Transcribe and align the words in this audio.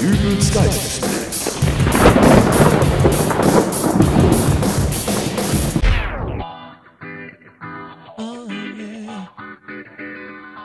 Dübels 0.00 0.54
Geistesblitz. 0.54 1.60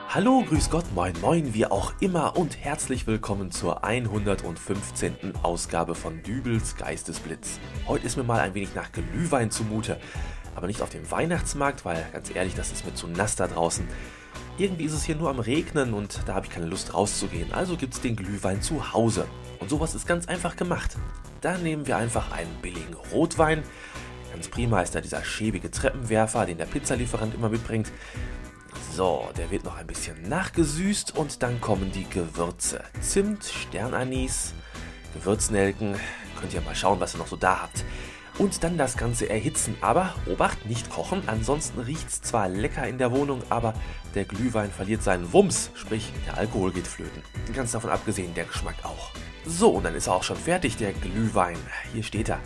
Hallo, 0.07 0.45
grüß 0.47 0.69
Gott, 0.69 0.85
moin 0.95 1.13
moin, 1.19 1.53
wie 1.53 1.65
auch 1.65 1.91
immer 1.99 2.37
und 2.37 2.57
herzlich 2.63 3.07
willkommen 3.07 3.51
zur 3.51 3.83
115. 3.83 5.35
Ausgabe 5.43 5.95
von 5.95 6.23
Dübels 6.23 6.77
Geistesblitz. 6.77 7.59
Heute 7.89 8.05
ist 8.05 8.15
mir 8.15 8.23
mal 8.23 8.39
ein 8.39 8.53
wenig 8.53 8.73
nach 8.73 8.93
Glühwein 8.93 9.51
zumute, 9.51 9.99
aber 10.55 10.67
nicht 10.67 10.81
auf 10.81 10.91
dem 10.91 11.11
Weihnachtsmarkt, 11.11 11.83
weil 11.83 12.07
ganz 12.13 12.33
ehrlich, 12.33 12.55
das 12.55 12.71
ist 12.71 12.85
mir 12.85 12.93
zu 12.93 13.07
nass 13.07 13.35
da 13.35 13.47
draußen. 13.47 13.85
Irgendwie 14.57 14.85
ist 14.85 14.93
es 14.93 15.03
hier 15.03 15.17
nur 15.17 15.29
am 15.29 15.39
Regnen 15.39 15.93
und 15.93 16.21
da 16.25 16.35
habe 16.35 16.45
ich 16.45 16.51
keine 16.51 16.67
Lust 16.67 16.93
rauszugehen, 16.93 17.51
also 17.53 17.75
gibt 17.75 17.93
es 17.93 17.99
den 17.99 18.15
Glühwein 18.15 18.61
zu 18.61 18.93
Hause. 18.93 19.27
Und 19.59 19.69
sowas 19.69 19.95
ist 19.95 20.07
ganz 20.07 20.27
einfach 20.27 20.55
gemacht. 20.55 20.95
Da 21.41 21.57
nehmen 21.57 21.87
wir 21.87 21.97
einfach 21.97 22.31
einen 22.31 22.53
billigen 22.61 22.93
Rotwein. 23.11 23.63
Ganz 24.31 24.47
prima 24.47 24.81
ist 24.81 24.95
da 24.95 25.01
dieser 25.01 25.25
schäbige 25.25 25.71
Treppenwerfer, 25.71 26.45
den 26.45 26.57
der 26.57 26.65
Pizzalieferant 26.65 27.35
immer 27.35 27.49
mitbringt. 27.49 27.91
So, 28.93 29.29
der 29.37 29.51
wird 29.51 29.65
noch 29.65 29.75
ein 29.75 29.87
bisschen 29.87 30.21
nachgesüßt 30.29 31.17
und 31.17 31.43
dann 31.43 31.59
kommen 31.59 31.91
die 31.91 32.09
Gewürze. 32.09 32.81
Zimt, 33.01 33.43
Sternanis, 33.43 34.53
Gewürznelken. 35.13 35.95
Könnt 36.39 36.53
ihr 36.53 36.61
mal 36.61 36.75
schauen, 36.75 37.01
was 37.01 37.13
ihr 37.13 37.17
noch 37.17 37.27
so 37.27 37.35
da 37.35 37.63
habt. 37.63 37.83
Und 38.37 38.63
dann 38.63 38.77
das 38.77 38.97
Ganze 38.97 39.29
erhitzen. 39.29 39.77
Aber 39.79 40.13
Obacht, 40.25 40.65
nicht 40.65 40.89
kochen. 40.89 41.23
Ansonsten 41.27 41.79
riecht 41.79 42.09
es 42.09 42.21
zwar 42.21 42.49
lecker 42.49 42.85
in 42.87 42.97
der 42.97 43.11
Wohnung, 43.11 43.41
aber 43.49 43.73
der 44.13 44.25
Glühwein 44.25 44.71
verliert 44.71 45.03
seinen 45.03 45.31
Wumms. 45.31 45.71
Sprich, 45.73 46.11
der 46.27 46.37
Alkohol 46.37 46.73
geht 46.73 46.87
flöten. 46.87 47.23
Ganz 47.53 47.71
davon 47.71 47.89
abgesehen, 47.89 48.33
der 48.33 48.45
Geschmack 48.45 48.75
auch. 48.83 49.11
So, 49.45 49.69
und 49.69 49.83
dann 49.83 49.95
ist 49.95 50.07
er 50.07 50.15
auch 50.15 50.23
schon 50.23 50.37
fertig, 50.37 50.75
der 50.75 50.91
Glühwein. 50.91 51.57
Hier 51.93 52.03
steht 52.03 52.29
er. 52.29 52.39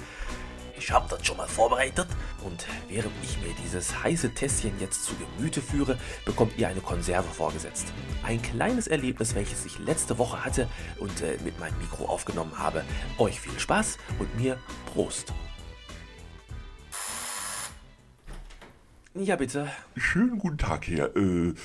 Ich 0.78 0.92
habe 0.92 1.10
das 1.10 1.26
schon 1.26 1.36
mal 1.36 1.48
vorbereitet 1.48 2.08
und 2.46 2.66
während 2.88 3.12
ich 3.22 3.38
mir 3.42 3.54
dieses 3.66 4.02
heiße 4.02 4.34
Tässchen 4.34 4.72
jetzt 4.80 5.04
zu 5.04 5.14
Gemüte 5.16 5.62
führe, 5.62 5.98
bekommt 6.24 6.58
ihr 6.58 6.70
eine 6.70 6.80
Konserve 6.80 7.28
vorgesetzt. 7.28 7.88
Ein 8.24 8.42
kleines 8.42 8.88
Erlebnis, 8.88 9.36
welches 9.36 9.66
ich 9.66 9.78
letzte 9.80 10.18
Woche 10.18 10.46
hatte 10.46 10.70
und 10.98 11.22
äh, 11.22 11.38
mit 11.44 11.60
meinem 11.60 11.78
Mikro 11.80 12.06
aufgenommen 12.06 12.58
habe. 12.58 12.86
Euch 13.18 13.42
viel 13.42 13.60
Spaß 13.60 13.98
und 14.20 14.34
mir 14.40 14.58
Prost. 14.94 15.34
Ja, 19.16 19.36
bitte. 19.36 19.68
Schönen 19.98 20.38
guten 20.38 20.60
Tag, 20.60 20.88
Herr 20.88 21.16
äh, 21.18 21.56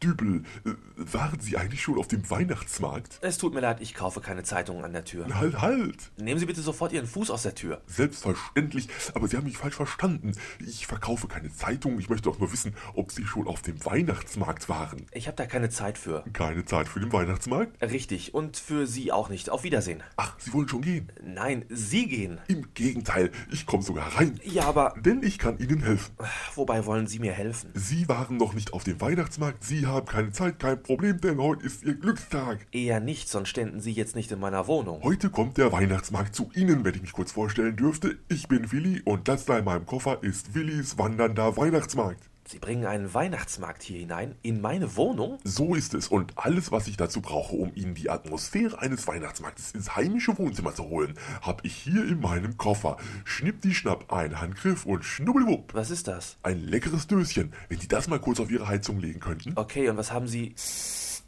Dübel. 0.00 0.44
Äh, 0.64 0.70
waren 0.96 1.40
Sie 1.40 1.56
eigentlich 1.56 1.82
schon 1.82 1.98
auf 1.98 2.06
dem 2.06 2.30
Weihnachtsmarkt? 2.30 3.18
Es 3.22 3.38
tut 3.38 3.54
mir 3.54 3.60
leid, 3.60 3.80
ich 3.80 3.92
kaufe 3.94 4.20
keine 4.20 4.44
Zeitungen 4.44 4.84
an 4.84 4.92
der 4.92 5.04
Tür. 5.04 5.26
Halt, 5.34 5.60
halt! 5.60 6.12
Nehmen 6.16 6.38
Sie 6.38 6.46
bitte 6.46 6.60
sofort 6.60 6.92
Ihren 6.92 7.08
Fuß 7.08 7.30
aus 7.30 7.42
der 7.42 7.56
Tür. 7.56 7.80
Selbstverständlich, 7.88 8.88
aber 9.14 9.26
Sie 9.26 9.36
haben 9.36 9.44
mich 9.44 9.58
falsch 9.58 9.74
verstanden. 9.74 10.32
Ich 10.60 10.86
verkaufe 10.86 11.26
keine 11.26 11.52
Zeitungen, 11.52 11.98
ich 11.98 12.08
möchte 12.08 12.30
auch 12.30 12.38
nur 12.38 12.52
wissen, 12.52 12.76
ob 12.94 13.10
Sie 13.10 13.24
schon 13.24 13.48
auf 13.48 13.62
dem 13.62 13.84
Weihnachtsmarkt 13.84 14.68
waren. 14.68 15.06
Ich 15.10 15.26
habe 15.26 15.36
da 15.36 15.46
keine 15.46 15.70
Zeit 15.70 15.98
für. 15.98 16.22
Keine 16.32 16.64
Zeit 16.64 16.86
für 16.86 17.00
den 17.00 17.12
Weihnachtsmarkt? 17.12 17.82
Richtig, 17.82 18.32
und 18.32 18.56
für 18.56 18.86
Sie 18.86 19.10
auch 19.10 19.28
nicht. 19.28 19.50
Auf 19.50 19.64
Wiedersehen. 19.64 20.04
Ach, 20.16 20.36
Sie 20.38 20.52
wollen 20.52 20.68
schon 20.68 20.82
gehen? 20.82 21.10
Nein, 21.20 21.64
Sie 21.68 22.06
gehen. 22.06 22.38
Im 22.46 22.72
Gegenteil, 22.74 23.32
ich 23.50 23.66
komme 23.66 23.82
sogar 23.82 24.06
rein. 24.16 24.38
Ja, 24.44 24.66
aber. 24.66 24.94
Denn 25.00 25.24
ich 25.24 25.38
kann 25.40 25.58
Ihnen 25.58 25.82
helfen. 25.82 26.14
Wobei 26.54 26.86
wollen 26.92 27.06
Sie 27.06 27.20
mir 27.20 27.32
helfen? 27.32 27.70
Sie 27.72 28.06
waren 28.06 28.36
noch 28.36 28.52
nicht 28.52 28.74
auf 28.74 28.84
dem 28.84 29.00
Weihnachtsmarkt, 29.00 29.64
Sie 29.64 29.86
haben 29.86 30.04
keine 30.04 30.30
Zeit, 30.30 30.58
kein 30.58 30.82
Problem, 30.82 31.18
denn 31.22 31.40
heute 31.40 31.64
ist 31.64 31.84
Ihr 31.84 31.94
Glückstag. 31.94 32.66
Eher 32.70 33.00
nicht, 33.00 33.30
sonst 33.30 33.48
ständen 33.48 33.80
Sie 33.80 33.92
jetzt 33.92 34.14
nicht 34.14 34.30
in 34.30 34.38
meiner 34.38 34.66
Wohnung. 34.66 35.02
Heute 35.02 35.30
kommt 35.30 35.56
der 35.56 35.72
Weihnachtsmarkt 35.72 36.34
zu 36.34 36.50
Ihnen, 36.54 36.84
wenn 36.84 36.94
ich 36.94 37.00
mich 37.00 37.12
kurz 37.12 37.32
vorstellen 37.32 37.76
dürfte. 37.76 38.18
Ich 38.28 38.46
bin 38.46 38.72
Willi 38.72 39.00
und 39.06 39.26
das 39.26 39.46
da 39.46 39.56
in 39.56 39.64
meinem 39.64 39.86
Koffer 39.86 40.22
ist 40.22 40.54
Willis 40.54 40.98
wandernder 40.98 41.56
Weihnachtsmarkt. 41.56 42.28
Sie 42.46 42.58
bringen 42.58 42.86
einen 42.86 43.14
Weihnachtsmarkt 43.14 43.82
hier 43.82 43.98
hinein, 43.98 44.34
in 44.42 44.60
meine 44.60 44.96
Wohnung? 44.96 45.38
So 45.44 45.74
ist 45.74 45.94
es 45.94 46.08
und 46.08 46.36
alles, 46.36 46.72
was 46.72 46.88
ich 46.88 46.96
dazu 46.96 47.20
brauche, 47.20 47.54
um 47.56 47.72
Ihnen 47.74 47.94
die 47.94 48.10
Atmosphäre 48.10 48.78
eines 48.80 49.06
Weihnachtsmarktes 49.06 49.72
ins 49.72 49.96
heimische 49.96 50.36
Wohnzimmer 50.36 50.74
zu 50.74 50.84
holen, 50.84 51.14
habe 51.40 51.66
ich 51.66 51.74
hier 51.74 52.04
in 52.04 52.20
meinem 52.20 52.56
Koffer. 52.56 52.96
Schnipp 53.24 53.62
die 53.62 53.74
Schnapp, 53.74 54.12
ein 54.12 54.40
Handgriff 54.40 54.84
und 54.84 55.04
schnubbelwupp. 55.04 55.72
Was 55.74 55.90
ist 55.90 56.08
das? 56.08 56.36
Ein 56.42 56.60
leckeres 56.60 57.06
Döschen, 57.06 57.52
wenn 57.68 57.80
Sie 57.80 57.88
das 57.88 58.08
mal 58.08 58.18
kurz 58.18 58.40
auf 58.40 58.50
Ihre 58.50 58.68
Heizung 58.68 58.98
legen 58.98 59.20
könnten. 59.20 59.52
Okay, 59.56 59.88
und 59.88 59.96
was 59.96 60.12
haben 60.12 60.26
Sie... 60.26 60.54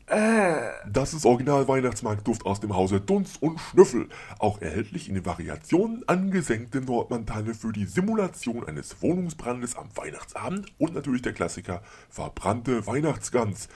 Das 0.06 1.14
ist 1.14 1.24
Original 1.24 1.66
Weihnachtsmarktduft 1.66 2.44
aus 2.44 2.60
dem 2.60 2.76
Hause 2.76 3.00
Dunz 3.00 3.36
und 3.40 3.58
Schnüffel. 3.58 4.08
Auch 4.38 4.60
erhältlich 4.60 5.08
in 5.08 5.14
den 5.14 5.24
Variationen 5.24 6.06
angesenkte 6.06 6.82
Nordmantanne 6.82 7.54
für 7.54 7.72
die 7.72 7.86
Simulation 7.86 8.66
eines 8.66 9.00
Wohnungsbrandes 9.00 9.76
am 9.76 9.88
Weihnachtsabend 9.94 10.66
und 10.78 10.94
natürlich 10.94 11.22
der 11.22 11.32
Klassiker 11.32 11.82
verbrannte 12.10 12.86
Weihnachtsgans. 12.86 13.68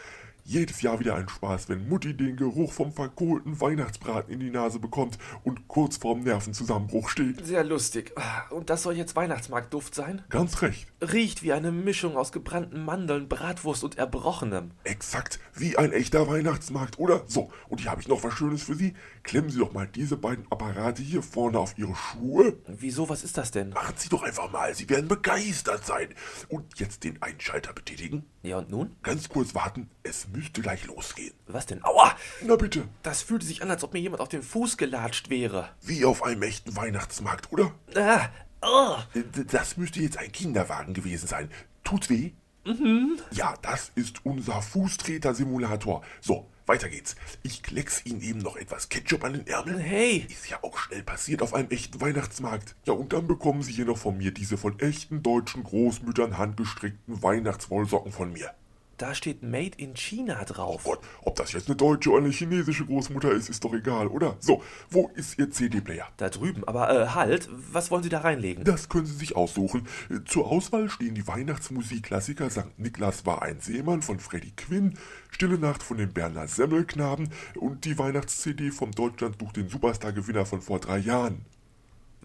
Jedes 0.49 0.81
Jahr 0.81 0.99
wieder 0.99 1.15
ein 1.15 1.29
Spaß, 1.29 1.69
wenn 1.69 1.91
Mutti 1.91 2.17
den 2.17 2.37
Geruch 2.37 2.73
vom 2.73 2.91
verkohlten 2.91 3.61
Weihnachtsbraten 3.61 4.33
in 4.33 4.41
die 4.41 4.49
Nase 4.49 4.79
bekommt 4.79 5.19
und 5.45 5.69
kurz 5.69 5.99
vorm 5.99 6.21
Nervenzusammenbruch 6.21 7.11
steht. 7.11 7.45
Sehr 7.45 7.65
lustig. 7.65 8.15
Und 8.49 8.71
das 8.71 8.83
soll 8.83 8.97
jetzt 8.97 9.15
Weihnachtsmarktduft 9.15 9.95
sein? 9.95 10.23
Ganz 10.31 10.63
recht. 10.63 10.91
Riecht 11.03 11.43
wie 11.43 11.53
eine 11.53 11.71
Mischung 11.71 12.17
aus 12.17 12.33
gebrannten 12.33 12.83
Mandeln, 12.83 13.29
Bratwurst 13.29 13.85
und 13.85 13.99
Erbrochenem. 13.99 14.71
Exakt 14.85 15.39
wie 15.53 15.77
ein 15.77 15.93
echter 15.93 16.27
Weihnachtsmarkt, 16.27 16.99
oder? 16.99 17.25
So, 17.27 17.51
und 17.69 17.83
hier 17.83 17.91
habe 17.91 18.01
ich 18.01 18.09
noch 18.09 18.25
was 18.25 18.33
Schönes 18.33 18.63
für 18.63 18.75
Sie. 18.75 18.95
Klemmen 19.25 19.51
Sie 19.51 19.59
doch 19.59 19.75
mal 19.75 19.87
diese 19.87 20.17
beiden 20.17 20.51
Apparate 20.51 21.03
hier 21.03 21.23
vorne 21.23 21.59
auf 21.59 21.77
Ihre 21.77 21.95
Schuhe. 21.95 22.57
Wieso, 22.67 23.11
was 23.11 23.23
ist 23.23 23.37
das 23.37 23.51
denn? 23.51 23.69
Machen 23.69 23.97
Sie 23.99 24.09
doch 24.09 24.23
einfach 24.23 24.51
mal, 24.51 24.75
Sie 24.75 24.89
werden 24.89 25.09
begeistert 25.09 25.85
sein. 25.85 26.09
Und 26.49 26.79
jetzt 26.79 27.05
den 27.05 27.21
Einschalter 27.21 27.75
betätigen. 27.75 28.25
Ja, 28.43 28.57
und 28.57 28.71
nun? 28.71 28.97
Ganz 29.03 29.29
kurz 29.29 29.55
warten, 29.55 29.91
es 30.05 30.33
müsste 30.39 30.63
gleich 30.63 30.87
losgehen. 30.87 31.35
Was 31.47 31.67
denn? 31.67 31.85
Aua! 31.85 32.15
Na 32.43 32.57
bitte, 32.57 32.85
Das 33.03 33.23
fühlte 33.23 33.45
sich 33.47 33.63
an, 33.63 33.71
als 33.71 33.83
ob 33.85 33.93
mir 33.93 33.99
jemand 34.01 34.21
auf 34.21 34.29
den 34.29 34.43
Fuß 34.43 34.77
gelatscht 34.77 35.31
wäre. 35.31 35.69
wie 35.83 36.05
auf 36.05 36.23
einem 36.23 36.43
echten 36.43 36.75
Weihnachtsmarkt, 36.77 37.53
oder? 37.53 37.73
Ah! 37.97 38.29
Oh! 38.63 38.97
D- 39.15 39.45
Das 39.45 39.77
müsste 39.77 40.01
jetzt 40.01 40.17
ein 40.19 40.31
Kinderwagen 40.33 40.95
gewesen 40.95 41.27
sein. 41.27 41.51
Tut's 41.85 42.09
weh? 42.09 42.33
Mhm. 42.65 43.19
Ja, 43.33 43.55
das 43.63 43.91
ist 43.95 44.25
unser 44.27 44.61
Fußtreter-Simulator. 44.63 46.03
So, 46.21 46.49
weiter 46.67 46.89
geht's. 46.89 47.17
Ich 47.43 47.63
klecks 47.63 48.05
Ihnen 48.05 48.21
eben 48.21 48.41
noch 48.41 48.57
etwas 48.57 48.89
Ketchup 48.91 49.25
an 49.25 49.33
den 49.35 49.47
Ärmel. 49.47 49.79
Hey! 49.79 50.27
Ist 50.29 50.49
ja 50.51 50.59
auch 50.63 50.77
schnell 50.79 51.03
passiert 51.03 51.41
auf 51.41 51.55
einem 51.55 51.71
echten 51.71 52.01
Weihnachtsmarkt. 52.01 52.75
Ja, 52.85 52.93
und 52.93 53.13
dann 53.13 53.27
bekommen 53.27 53.63
Sie 53.63 53.73
hier 53.73 53.87
noch 53.87 53.97
von 53.99 54.19
mir 54.19 54.33
diese 54.33 54.59
von 54.59 54.79
echten 54.81 55.23
deutschen 55.23 55.65
Großmüttern 55.65 56.37
handgestrickten 56.37 57.23
Weihnachtswollsocken 57.23 58.13
von 58.13 58.33
mir. 58.33 58.51
Da 58.99 59.15
steht 59.15 59.45
Made 59.45 59.77
in 59.77 59.95
China 59.95 60.45
drauf. 60.45 60.83
Gott, 60.83 60.99
ob 61.23 61.37
das 61.37 61.53
jetzt 61.53 61.69
eine 61.69 61.77
deutsche 61.77 62.11
oder 62.11 62.25
eine 62.25 62.33
chinesische 62.33 62.85
Großmutter 62.85 63.31
ist, 63.31 63.49
ist 63.49 63.63
doch 63.63 63.73
egal, 63.73 64.09
oder? 64.09 64.37
So, 64.41 64.61
wo 64.91 65.09
ist 65.15 65.39
Ihr 65.39 65.53
CD-Player? 65.53 66.09
Da 66.17 66.29
drüben, 66.29 66.65
aber 66.67 66.91
äh, 66.91 67.07
halt, 67.11 67.49
was 67.53 67.93
wollen 67.93 68.03
Sie 68.03 68.09
da 68.09 68.19
reinlegen? 68.19 68.65
Das 68.65 68.89
können 68.89 69.07
Sie 69.07 69.15
sich 69.15 69.37
aussuchen. 69.37 69.87
Zur 70.25 70.49
Auswahl 70.49 70.89
stehen 70.89 71.15
die 71.15 71.29
Weihnachtsmusikklassiker 71.29 72.51
St. 72.51 72.77
Niklas 72.77 73.25
war 73.25 73.43
ein 73.43 73.61
Seemann 73.61 74.03
von 74.03 74.19
Freddie 74.19 74.53
Quinn, 74.57 74.99
Stille 75.31 75.59
Nacht 75.59 75.85
von 75.85 75.97
den 75.97 76.13
Berner 76.13 76.49
Semmelknaben 76.49 77.31
und 77.55 77.85
die 77.85 77.99
Weihnachts-CD 77.99 78.73
vom 78.73 78.91
Deutschland 78.91 79.37
sucht 79.39 79.59
den 79.59 79.69
Superstar-Gewinner 79.69 80.45
von 80.45 80.61
vor 80.61 80.81
drei 80.81 80.99
Jahren. 80.99 81.45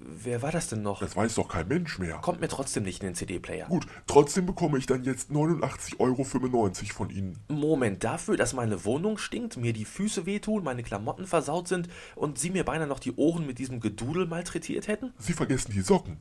Wer 0.05 0.41
war 0.41 0.51
das 0.51 0.67
denn 0.67 0.81
noch? 0.81 0.99
Das 0.99 1.15
weiß 1.15 1.35
doch 1.35 1.47
kein 1.47 1.67
Mensch 1.67 1.97
mehr. 1.97 2.17
Kommt 2.17 2.41
mir 2.41 2.47
trotzdem 2.47 2.83
nicht 2.83 3.01
in 3.01 3.09
den 3.09 3.15
CD-Player. 3.15 3.67
Gut, 3.67 3.87
trotzdem 4.07 4.45
bekomme 4.45 4.77
ich 4.77 4.85
dann 4.85 5.03
jetzt 5.03 5.31
89,95 5.31 5.99
Euro 5.99 6.23
von 6.23 7.09
Ihnen. 7.09 7.39
Moment, 7.47 8.03
dafür, 8.03 8.35
dass 8.35 8.53
meine 8.53 8.83
Wohnung 8.85 9.17
stinkt, 9.17 9.57
mir 9.57 9.73
die 9.73 9.85
Füße 9.85 10.25
wehtun, 10.25 10.63
meine 10.63 10.83
Klamotten 10.83 11.25
versaut 11.25 11.67
sind 11.67 11.87
und 12.15 12.37
Sie 12.37 12.49
mir 12.49 12.65
beinahe 12.65 12.87
noch 12.87 12.99
die 12.99 13.15
Ohren 13.15 13.45
mit 13.45 13.59
diesem 13.59 13.79
Gedudel 13.79 14.27
malträtiert 14.27 14.87
hätten? 14.87 15.13
Sie 15.19 15.33
vergessen 15.33 15.71
die 15.71 15.81
Socken. 15.81 16.17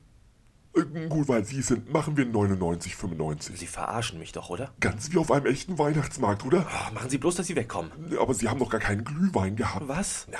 Äh, 0.74 1.08
gut, 1.08 1.28
weil 1.28 1.44
Sie 1.44 1.60
sind, 1.62 1.92
machen 1.92 2.16
wir 2.16 2.24
99,95. 2.26 3.56
Sie 3.56 3.66
verarschen 3.66 4.18
mich 4.18 4.32
doch, 4.32 4.48
oder? 4.50 4.72
Ganz 4.80 5.12
wie 5.12 5.18
auf 5.18 5.30
einem 5.30 5.46
echten 5.46 5.78
Weihnachtsmarkt, 5.78 6.44
oder? 6.44 6.66
Oh, 6.66 6.94
machen 6.94 7.10
Sie 7.10 7.18
bloß, 7.18 7.34
dass 7.34 7.46
Sie 7.46 7.56
wegkommen. 7.56 7.92
Aber 8.18 8.32
Sie 8.34 8.48
haben 8.48 8.58
doch 8.58 8.70
gar 8.70 8.80
keinen 8.80 9.04
Glühwein 9.04 9.56
gehabt. 9.56 9.86
Was? 9.86 10.26
Na, 10.30 10.38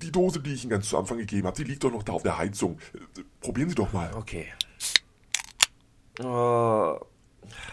die 0.00 0.10
Dose, 0.10 0.40
die 0.40 0.54
ich 0.54 0.64
Ihnen 0.64 0.70
ganz 0.70 0.88
zu 0.88 0.96
Anfang 0.98 1.18
gegeben 1.18 1.46
habe, 1.46 1.56
die 1.56 1.64
liegt 1.64 1.84
doch 1.84 1.92
noch 1.92 2.02
da 2.02 2.12
auf 2.12 2.22
der 2.22 2.38
Heizung. 2.38 2.78
Äh, 2.94 3.22
Probieren 3.40 3.68
Sie 3.68 3.74
doch 3.74 3.92
mal. 3.92 4.10
Okay. 4.14 4.46
Oh, 6.20 6.98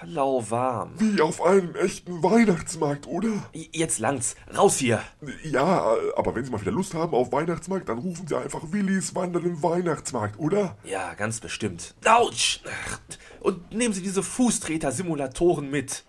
lauwarm. 0.03 0.91
Wie 0.97 1.21
auf 1.21 1.41
einem 1.41 1.75
echten 1.75 2.21
Weihnachtsmarkt, 2.23 3.07
oder? 3.07 3.29
Jetzt 3.53 3.99
langt's. 3.99 4.35
Raus 4.55 4.77
hier. 4.77 5.01
Ja, 5.43 5.95
aber 6.15 6.35
wenn 6.35 6.45
Sie 6.45 6.51
mal 6.51 6.61
wieder 6.61 6.71
Lust 6.71 6.93
haben 6.93 7.13
auf 7.13 7.31
Weihnachtsmarkt, 7.31 7.89
dann 7.89 7.99
rufen 7.99 8.27
Sie 8.27 8.35
einfach 8.37 8.61
Willis 8.71 9.15
wandernden 9.15 9.61
Weihnachtsmarkt, 9.61 10.39
oder? 10.39 10.77
Ja, 10.83 11.13
ganz 11.13 11.39
bestimmt. 11.39 11.95
Autsch! 12.05 12.61
Und 13.39 13.73
nehmen 13.73 13.93
Sie 13.93 14.01
diese 14.01 14.23
Fußtreter-Simulatoren 14.23 15.69
mit. 15.69 16.03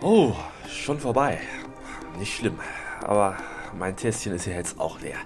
Oh, 0.00 0.34
schon 0.68 0.98
vorbei. 1.00 1.40
Nicht 2.18 2.36
schlimm. 2.36 2.58
aber 3.02 3.36
mein 3.78 3.96
Tässchen 3.96 4.32
ist 4.32 4.46
ja 4.46 4.54
jetzt 4.54 4.78
auch 4.80 5.00
leer. 5.00 5.18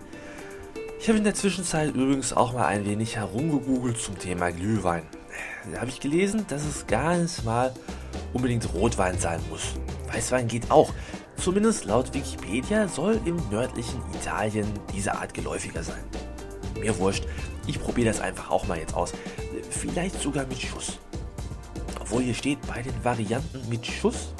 Ich 1.03 1.09
habe 1.09 1.19
in 1.19 1.25
der 1.25 1.35
Zwischenzeit 1.35 1.97
übrigens 1.97 2.33
auch 2.33 2.53
mal 2.53 2.67
ein 2.67 2.87
wenig 2.87 3.17
herumgegoogelt 3.17 3.99
zum 3.99 4.17
Thema 4.21 4.53
Glühwein. 4.53 5.03
Da 5.73 5.81
habe 5.81 5.91
ich 5.91 5.99
gelesen, 5.99 6.47
dass 6.47 6.65
es 6.65 6.87
gar 6.87 7.17
nicht 7.17 7.45
mal 7.45 7.75
unbedingt 8.33 8.73
Rotwein 8.73 9.19
sein 9.19 9.41
muss. 9.51 9.75
Weißwein 10.13 10.47
geht 10.47 10.71
auch. 10.71 10.95
Zumindest 11.37 11.87
laut 11.87 12.15
Wikipedia 12.15 12.87
soll 12.87 13.21
im 13.25 13.37
nördlichen 13.51 14.01
Italien 14.15 14.69
diese 14.95 15.13
Art 15.17 15.35
geläufiger 15.35 15.83
sein. 15.83 16.05
Mir 16.79 16.97
wurscht, 17.01 17.27
ich 17.67 17.83
probiere 17.83 18.07
das 18.07 18.21
einfach 18.21 18.53
auch 18.53 18.69
mal 18.69 18.79
jetzt 18.79 18.95
aus. 18.95 19.13
Vielleicht 19.71 20.23
sogar 20.23 20.47
mit 20.47 20.61
Schuss. 20.61 21.01
Obwohl 22.01 22.23
hier 22.23 22.35
steht, 22.35 22.65
bei 22.69 22.81
den 22.81 22.95
Varianten 23.05 23.69
mit 23.69 23.85
Schuss, 23.85 24.33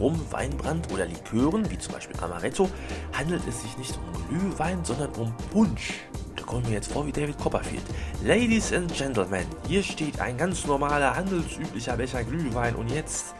Rum, 0.00 0.20
Weinbrand 0.30 0.92
oder 0.92 1.06
Likören, 1.06 1.70
wie 1.70 1.78
zum 1.78 1.94
Beispiel 1.94 2.16
Amaretto, 2.20 2.68
handelt 3.12 3.42
es 3.48 3.62
sich 3.62 3.76
nicht 3.78 3.98
um 3.98 4.28
Glühwein, 4.28 4.84
sondern 4.84 5.10
um 5.14 5.34
Punsch. 5.52 5.94
Da 6.36 6.44
kommen 6.44 6.66
wir 6.66 6.74
jetzt 6.74 6.92
vor 6.92 7.06
wie 7.06 7.12
David 7.12 7.38
Copperfield. 7.38 7.82
Ladies 8.22 8.72
and 8.72 8.92
Gentlemen, 8.94 9.46
hier 9.66 9.82
steht 9.82 10.20
ein 10.20 10.36
ganz 10.36 10.66
normaler, 10.66 11.14
handelsüblicher 11.16 11.96
Becher 11.96 12.24
Glühwein 12.24 12.74
und 12.74 12.90
jetzt 12.90 13.34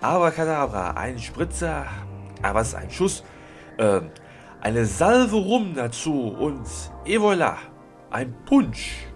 Abracadabra, 0.00 0.92
ein 0.92 1.18
Spritzer, 1.18 1.86
aber 2.42 2.48
ah, 2.48 2.54
was 2.54 2.68
ist 2.68 2.74
ein 2.76 2.90
Schuss? 2.90 3.24
Äh, 3.78 4.00
eine 4.60 4.86
Salve 4.86 5.36
Rum 5.36 5.74
dazu 5.74 6.28
und 6.28 6.66
et 7.04 7.18
voilà, 7.18 7.56
ein 8.10 8.34
Punsch. 8.44 9.06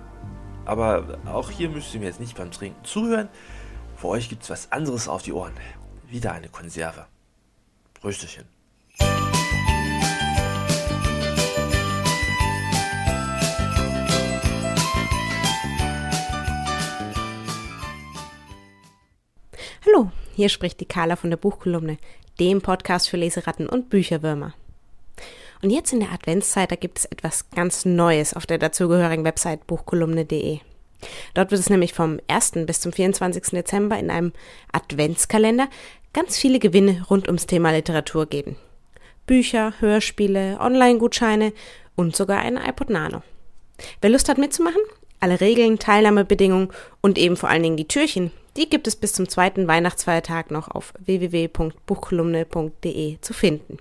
Aber 0.64 1.18
auch 1.26 1.50
hier 1.50 1.68
müsst 1.68 1.94
ihr 1.94 2.00
mir 2.00 2.06
jetzt 2.06 2.20
nicht 2.20 2.36
beim 2.36 2.50
Trinken 2.50 2.84
zuhören. 2.84 3.28
Für 3.96 4.08
euch 4.08 4.28
gibt 4.28 4.42
es 4.42 4.50
was 4.50 4.72
anderes 4.72 5.08
auf 5.08 5.22
die 5.22 5.32
Ohren. 5.32 5.52
Wieder 6.12 6.32
eine 6.32 6.50
Konserve. 6.50 7.06
Prösterchen. 7.94 8.44
Hallo, 19.86 20.10
hier 20.34 20.50
spricht 20.50 20.80
die 20.80 20.84
Carla 20.84 21.16
von 21.16 21.30
der 21.30 21.38
Buchkolumne, 21.38 21.96
dem 22.38 22.60
Podcast 22.60 23.08
für 23.08 23.16
Leseratten 23.16 23.66
und 23.66 23.88
Bücherwürmer. 23.88 24.52
Und 25.62 25.70
jetzt 25.70 25.94
in 25.94 26.00
der 26.00 26.12
Adventszeit, 26.12 26.70
da 26.70 26.76
gibt 26.76 26.98
es 26.98 27.04
etwas 27.06 27.48
ganz 27.48 27.86
Neues 27.86 28.34
auf 28.34 28.44
der 28.44 28.58
dazugehörigen 28.58 29.24
Website 29.24 29.66
buchkolumne.de. 29.66 30.60
Dort 31.34 31.50
wird 31.50 31.60
es 31.60 31.70
nämlich 31.70 31.92
vom 31.92 32.20
1. 32.28 32.52
bis 32.66 32.80
zum 32.80 32.92
24. 32.92 33.50
Dezember 33.50 33.98
in 33.98 34.10
einem 34.10 34.32
Adventskalender 34.72 35.68
ganz 36.12 36.38
viele 36.38 36.58
Gewinne 36.58 37.04
rund 37.08 37.26
ums 37.26 37.46
Thema 37.46 37.70
Literatur 37.70 38.26
geben. 38.26 38.56
Bücher, 39.26 39.74
Hörspiele, 39.80 40.58
Online-Gutscheine 40.60 41.52
und 41.96 42.16
sogar 42.16 42.40
ein 42.40 42.56
iPod 42.56 42.90
Nano. 42.90 43.22
Wer 44.00 44.10
Lust 44.10 44.28
hat 44.28 44.38
mitzumachen? 44.38 44.80
Alle 45.20 45.40
Regeln, 45.40 45.78
Teilnahmebedingungen 45.78 46.70
und 47.00 47.16
eben 47.18 47.36
vor 47.36 47.48
allen 47.48 47.62
Dingen 47.62 47.76
die 47.76 47.86
Türchen, 47.86 48.32
die 48.56 48.68
gibt 48.68 48.88
es 48.88 48.96
bis 48.96 49.12
zum 49.12 49.28
zweiten 49.28 49.68
Weihnachtsfeiertag 49.68 50.50
noch 50.50 50.68
auf 50.68 50.92
www.buchkolumne.de 50.98 53.18
zu 53.20 53.32
finden. 53.32 53.78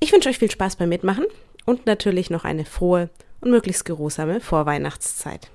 Ich 0.00 0.12
wünsche 0.12 0.28
euch 0.28 0.38
viel 0.38 0.50
Spaß 0.50 0.76
beim 0.76 0.88
Mitmachen 0.88 1.24
und 1.66 1.86
natürlich 1.86 2.30
noch 2.30 2.44
eine 2.44 2.64
frohe 2.64 3.10
und 3.40 3.50
möglichst 3.50 3.84
geruhsame 3.84 4.40
Vorweihnachtszeit. 4.40 5.50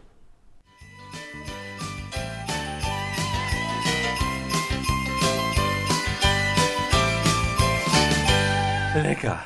Lecker. 9.03 9.43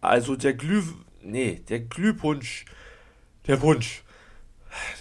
Also 0.00 0.36
der 0.36 0.54
Glüh... 0.54 0.82
Nee, 1.22 1.62
der 1.68 1.80
Glühpunsch. 1.80 2.64
Der 3.46 3.56
Punsch. 3.56 4.02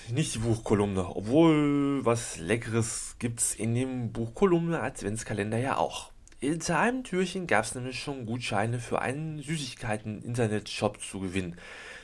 Nicht 0.10 0.36
die 0.36 0.40
Buchkolumne. 0.40 1.16
Obwohl, 1.16 2.06
was 2.06 2.38
Leckeres 2.38 3.16
gibt's 3.20 3.56
in 3.56 3.74
dem 3.74 4.12
Buchkolumne 4.12 4.82
Adventskalender 4.82 5.58
ja 5.58 5.78
auch. 5.78 6.12
Hinter 6.40 6.80
einem 6.80 7.04
Türchen 7.04 7.48
gab's 7.48 7.76
nämlich 7.76 8.00
schon 8.00 8.26
Gutscheine 8.26 8.80
für 8.80 9.02
einen 9.02 9.42
Süßigkeiten-Internet-Shop 9.42 11.00
zu 11.02 11.20
gewinnen. 11.20 11.56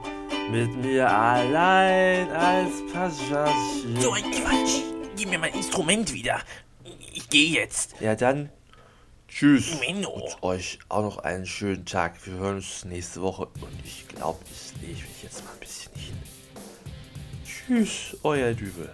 mit 0.50 0.82
mir 0.82 1.12
allein 1.12 2.32
als 2.32 2.72
Passagier. 2.94 3.54
So 4.00 4.14
ein 4.14 4.32
Quatsch. 4.32 4.80
Gib 5.18 5.30
mir 5.30 5.40
mein 5.40 5.54
Instrument 5.54 6.14
wieder. 6.14 6.40
Ich 7.14 7.28
gehe 7.28 7.50
jetzt. 7.50 7.96
Ja, 8.00 8.16
dann 8.16 8.50
tschüss. 9.32 9.80
Menno. 9.80 10.10
Und 10.10 10.44
euch 10.44 10.80
auch 10.90 11.02
noch 11.02 11.18
einen 11.20 11.46
schönen 11.46 11.86
Tag. 11.86 12.26
Wir 12.26 12.34
hören 12.34 12.56
uns 12.58 12.86
nächste 12.86 13.22
Woche. 13.22 13.44
Und 13.46 13.80
ich 13.84 14.08
glaube, 14.08 14.40
ich 14.52 14.82
lege 14.82 15.02
mich 15.02 15.24
jetzt 15.24 15.44
mal 15.44 15.52
ein 15.52 15.60
bisschen 15.60 15.92
hin. 15.96 16.18
Tschüss, 17.46 18.18
euer 18.24 18.54
Dübel. 18.54 18.90